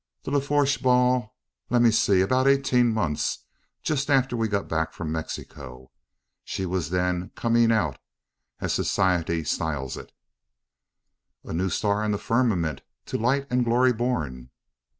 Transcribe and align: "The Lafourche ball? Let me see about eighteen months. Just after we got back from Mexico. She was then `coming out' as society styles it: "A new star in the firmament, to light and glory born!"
"The 0.23 0.31
Lafourche 0.31 0.81
ball? 0.81 1.35
Let 1.69 1.83
me 1.83 1.91
see 1.91 2.21
about 2.21 2.47
eighteen 2.47 2.91
months. 2.91 3.45
Just 3.83 4.09
after 4.09 4.35
we 4.35 4.47
got 4.47 4.67
back 4.67 4.93
from 4.93 5.11
Mexico. 5.11 5.91
She 6.43 6.65
was 6.65 6.89
then 6.89 7.29
`coming 7.35 7.71
out' 7.71 7.99
as 8.59 8.73
society 8.73 9.43
styles 9.43 9.97
it: 9.97 10.11
"A 11.43 11.53
new 11.53 11.69
star 11.69 12.03
in 12.03 12.11
the 12.13 12.17
firmament, 12.17 12.81
to 13.05 13.19
light 13.19 13.45
and 13.51 13.63
glory 13.63 13.93
born!" 13.93 14.49